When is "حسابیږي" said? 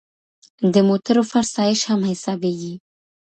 2.09-2.73